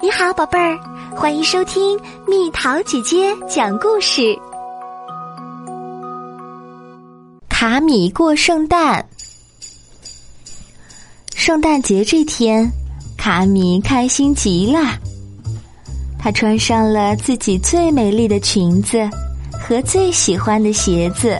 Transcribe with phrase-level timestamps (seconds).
[0.00, 0.78] 你好，宝贝儿，
[1.16, 4.38] 欢迎收听蜜桃姐姐讲故事。
[7.48, 9.04] 卡米过圣诞，
[11.34, 12.70] 圣诞节这天，
[13.16, 14.96] 卡米开心极了。
[16.16, 18.98] 她穿上了自己最美丽的裙子
[19.60, 21.36] 和最喜欢的鞋子。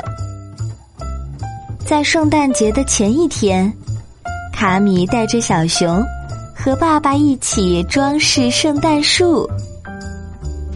[1.87, 3.73] 在圣诞节的前一天，
[4.53, 6.05] 卡米带着小熊。
[6.69, 9.49] 和爸爸一起装饰圣诞树。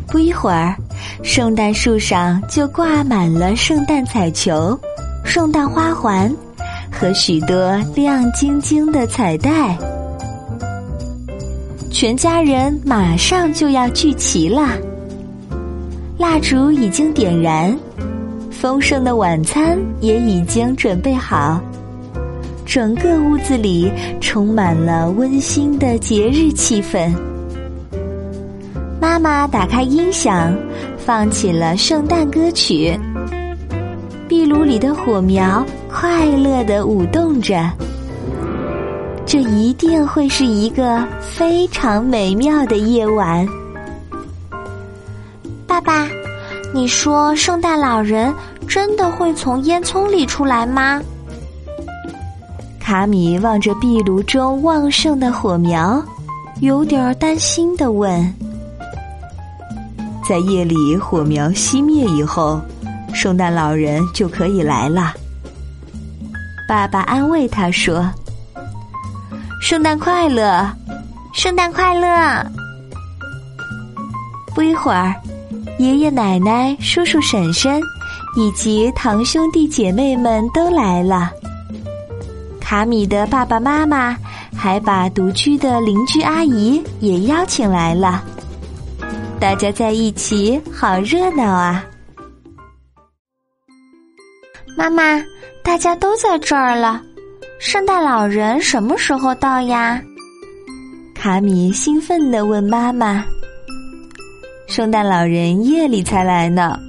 [0.09, 0.75] 不一会儿，
[1.23, 4.79] 圣诞树上就挂满了圣诞彩球、
[5.23, 6.35] 圣诞花环
[6.91, 9.77] 和许多亮晶晶的彩带。
[11.91, 14.71] 全家人马上就要聚齐了，
[16.17, 17.79] 蜡烛已经点燃，
[18.51, 21.61] 丰盛的晚餐也已经准备好。
[22.65, 23.91] 整个屋子里
[24.21, 27.13] 充满了温馨的节日气氛。
[29.01, 30.57] 妈妈打开音响，
[30.97, 32.99] 放起了圣诞歌曲。
[34.29, 37.71] 壁炉里的火苗快乐的舞动着。
[39.27, 43.47] 这一定会是一个非常美妙的夜晚。
[45.67, 46.09] 爸爸，
[46.73, 48.33] 你说圣诞老人
[48.67, 51.01] 真的会从烟囱里出来吗？
[52.83, 56.03] 卡米望着壁炉中旺盛的火苗，
[56.61, 58.35] 有点担心的问
[60.29, 62.61] ：“在夜里火苗熄灭以后，
[63.15, 65.15] 圣诞老人就可以来了。”
[66.69, 68.05] 爸爸安慰他说
[69.63, 70.69] ：“圣诞快乐，
[71.33, 72.45] 圣诞快乐。”
[74.57, 75.15] 不一会儿，
[75.79, 77.81] 爷爷奶奶、叔叔婶婶
[78.37, 81.31] 以及堂兄弟姐妹们都来了。
[82.73, 84.17] 卡米的爸爸妈妈
[84.57, 88.25] 还把独居的邻居阿姨也邀请来了，
[89.39, 91.85] 大家在一起好热闹啊！
[94.75, 95.23] 妈妈，
[95.63, 97.03] 大家都在这儿了，
[97.61, 100.01] 圣诞老人什么时候到呀？
[101.15, 103.23] 卡米兴奋地问妈妈
[104.67, 106.81] ：“圣诞老人夜里才来呢，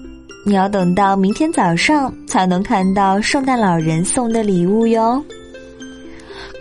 [0.46, 5.22] 你要等到明天早上才能看到圣诞老人送的礼物哟。”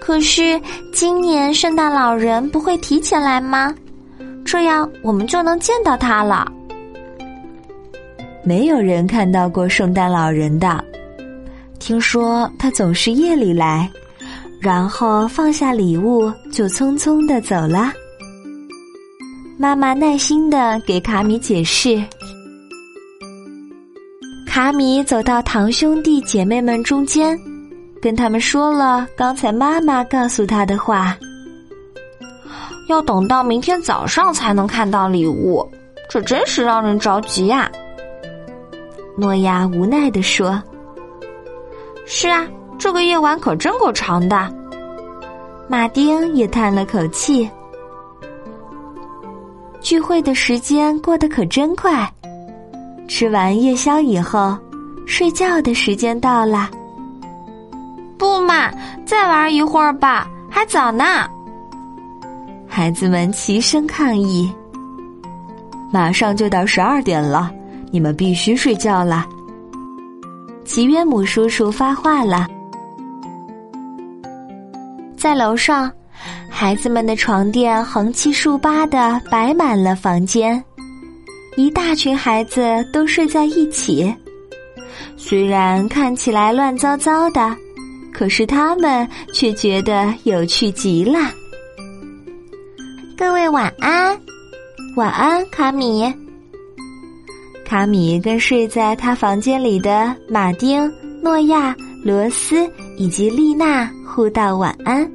[0.04, 0.60] 可是
[0.92, 3.72] 今年圣诞老人不会提前来吗？
[4.44, 6.44] 这样我们就能见到他了。
[8.42, 10.84] 没有人看到过圣诞老人的，
[11.78, 13.88] 听说他总是夜里来，
[14.60, 17.92] 然后放下礼物就匆匆的走了。
[19.56, 22.02] 妈妈耐心的给卡米解释。
[24.48, 27.38] 卡米走到堂兄弟姐妹们中间。
[28.02, 31.16] 跟他们说了刚才妈妈告诉他的话，
[32.88, 35.64] 要等到明天早上才能看到礼物，
[36.10, 37.70] 这真是让人着急呀。
[39.16, 40.60] 诺亚无奈地说
[42.04, 42.44] ：“是啊，
[42.76, 44.52] 这个夜晚可真够长的。”
[45.68, 47.48] 马丁也叹了口气。
[49.80, 52.12] 聚会的时间过得可真快，
[53.06, 54.58] 吃完夜宵以后，
[55.06, 56.68] 睡觉的时间到了。
[58.22, 58.70] 不嘛，
[59.04, 61.28] 再玩一会儿吧，还早呢。
[62.68, 64.48] 孩子们齐声抗议。
[65.92, 67.52] 马上就到十二点了，
[67.90, 69.26] 你们必须睡觉了。
[70.64, 72.46] 吉约姆叔叔发话了。
[75.16, 75.90] 在楼上，
[76.48, 80.62] 孩子们的床垫横七竖八的摆满了房间，
[81.56, 82.62] 一大群孩子
[82.92, 84.14] 都睡在一起，
[85.16, 87.56] 虽然看起来乱糟糟的。
[88.12, 91.18] 可是他们却觉得有趣极了。
[93.16, 94.18] 各位晚安，
[94.96, 96.12] 晚安，卡米。
[97.64, 100.92] 卡米跟睡在他房间里的马丁、
[101.22, 101.74] 诺亚、
[102.04, 105.10] 罗斯以及丽娜互道晚安。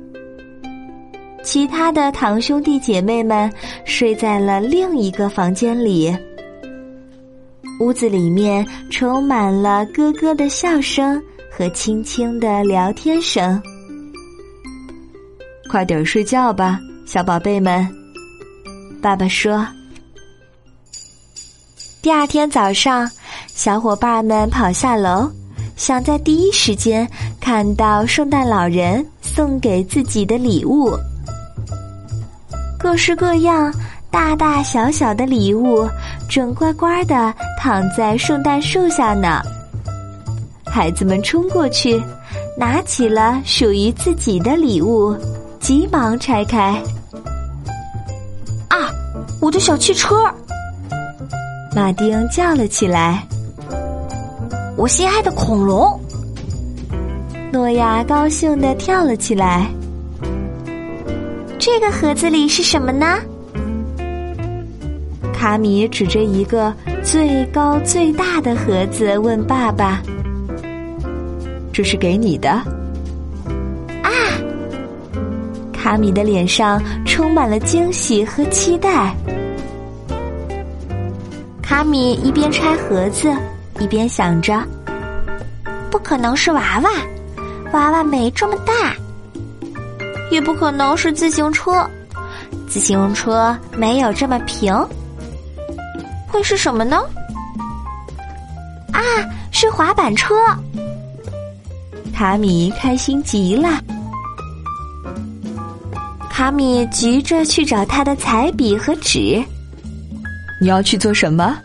[1.44, 3.52] 其他的堂兄弟姐妹们
[3.85, 6.14] 睡在了另一个房间里。
[7.79, 11.22] 屋子里面充满了咯咯的笑声。
[11.57, 13.59] 和轻轻的聊天声。
[15.71, 17.83] 快点睡觉吧，小宝贝们。
[19.01, 19.65] 爸爸说。
[21.99, 23.09] 第二天早上，
[23.47, 25.27] 小伙伴们跑下楼，
[25.75, 27.09] 想在第一时间
[27.41, 30.95] 看到圣诞老人送给自己的礼物。
[32.77, 33.73] 各式各样、
[34.11, 35.89] 大大小小的礼物，
[36.29, 39.41] 正乖乖的躺在圣诞树下呢。
[40.78, 42.00] 孩子们冲过去，
[42.56, 45.18] 拿起了属于自己的礼物，
[45.59, 46.79] 急忙拆开。
[48.68, 48.88] 啊，
[49.41, 50.32] 我的小汽车！
[51.76, 53.26] 马丁叫了起来。
[54.76, 56.00] 我心爱的恐龙！
[57.52, 59.66] 诺亚高兴的跳了起来。
[61.58, 63.18] 这个盒子里是什么呢？
[65.34, 66.72] 卡米指着一个
[67.03, 70.03] 最高最大的盒子问爸爸
[71.78, 72.50] ：“这是给你的。”
[74.02, 74.09] 啊！
[75.72, 79.16] 卡米的脸上充满了惊喜和期待。
[81.62, 83.32] 卡米一边拆盒子，
[83.78, 84.59] 一边想着
[85.91, 86.90] ：“不可能是娃娃，
[87.74, 88.74] 娃娃没这么大。”
[90.34, 91.88] 也不可能是自行车，
[92.68, 94.74] 自行车没有这么平。
[96.28, 96.97] 会是什么呢？
[98.91, 99.00] 啊，
[99.52, 100.34] 是滑板车！
[102.17, 103.79] 卡米开心极了。
[106.31, 109.40] 卡米急着去找他的彩笔和纸。
[110.59, 111.55] 你要去做什么？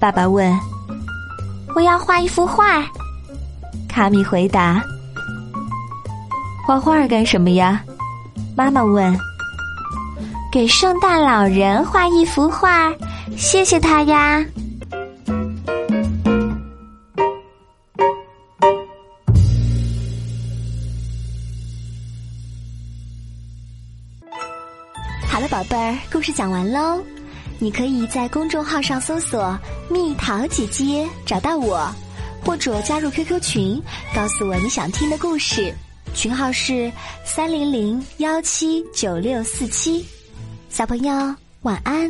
[0.00, 0.58] 爸爸问。
[1.74, 2.82] 我要画一幅画。
[3.86, 4.82] 卡米回答。
[6.66, 7.84] 画画干什么呀？
[8.56, 9.14] 妈妈问。
[10.50, 12.90] 给圣诞老人画一幅画，
[13.36, 14.42] 谢谢他呀。
[25.34, 27.02] 好了，宝贝儿，故事讲完喽。
[27.58, 29.58] 你可以在公众号上搜索
[29.90, 31.92] “蜜桃姐姐”找到我，
[32.44, 33.82] 或者加入 QQ 群，
[34.14, 35.74] 告诉我你想听的故事。
[36.14, 36.88] 群号是
[37.24, 40.06] 三零零幺七九六四七，
[40.70, 42.08] 小朋友晚安。